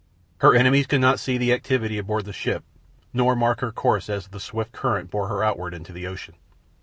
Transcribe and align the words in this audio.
Her 0.39 0.55
enemies 0.55 0.87
could 0.87 0.99
not 0.99 1.19
see 1.19 1.37
the 1.37 1.53
activity 1.53 1.99
aboard 1.99 2.25
the 2.25 2.33
ship 2.33 2.63
nor 3.13 3.35
mark 3.35 3.59
her 3.59 3.71
course 3.71 4.09
as 4.09 4.29
the 4.29 4.39
swift 4.39 4.71
current 4.71 5.11
bore 5.11 5.27
her 5.27 5.43
outward 5.43 5.75
into 5.75 5.93
the 5.93 6.07
ocean. 6.07 6.33